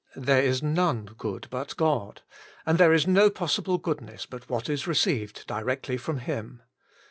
[0.07, 2.23] * There is none good but God,'
[2.65, 6.63] and there is no possible goodness but what ifl received directly from Him.